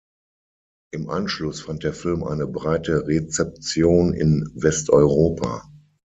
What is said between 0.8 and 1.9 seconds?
Im Anschluss fand